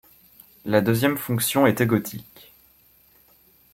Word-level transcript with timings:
La 0.65 0.81
deuxième 0.81 1.15
fonction 1.15 1.67
est 1.67 1.79
égotique. 1.79 2.55